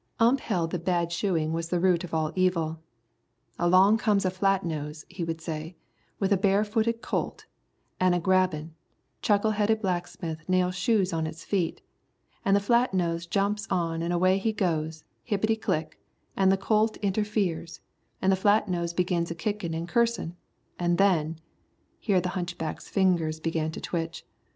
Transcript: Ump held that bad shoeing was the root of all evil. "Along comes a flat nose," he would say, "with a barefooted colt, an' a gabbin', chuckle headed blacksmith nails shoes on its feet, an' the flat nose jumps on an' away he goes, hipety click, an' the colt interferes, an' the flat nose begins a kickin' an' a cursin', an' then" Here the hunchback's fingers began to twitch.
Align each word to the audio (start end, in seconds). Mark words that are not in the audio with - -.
Ump 0.19 0.39
held 0.39 0.71
that 0.71 0.83
bad 0.83 1.11
shoeing 1.11 1.53
was 1.53 1.69
the 1.69 1.79
root 1.79 2.03
of 2.03 2.11
all 2.11 2.31
evil. 2.35 2.79
"Along 3.59 3.99
comes 3.99 4.25
a 4.25 4.31
flat 4.31 4.65
nose," 4.65 5.05
he 5.09 5.23
would 5.23 5.39
say, 5.41 5.75
"with 6.17 6.33
a 6.33 6.37
barefooted 6.37 7.03
colt, 7.03 7.45
an' 7.99 8.15
a 8.15 8.19
gabbin', 8.19 8.73
chuckle 9.21 9.51
headed 9.51 9.79
blacksmith 9.79 10.49
nails 10.49 10.73
shoes 10.73 11.13
on 11.13 11.27
its 11.27 11.43
feet, 11.43 11.83
an' 12.43 12.55
the 12.55 12.59
flat 12.59 12.95
nose 12.95 13.27
jumps 13.27 13.67
on 13.69 14.01
an' 14.01 14.11
away 14.11 14.39
he 14.39 14.51
goes, 14.51 15.03
hipety 15.29 15.55
click, 15.55 15.99
an' 16.35 16.49
the 16.49 16.57
colt 16.57 16.97
interferes, 17.03 17.79
an' 18.23 18.31
the 18.31 18.35
flat 18.35 18.67
nose 18.67 18.93
begins 18.93 19.29
a 19.29 19.35
kickin' 19.35 19.75
an' 19.75 19.83
a 19.83 19.85
cursin', 19.85 20.35
an' 20.79 20.95
then" 20.95 21.35
Here 21.99 22.19
the 22.21 22.29
hunchback's 22.29 22.87
fingers 22.89 23.39
began 23.39 23.71
to 23.73 23.79
twitch. 23.79 24.25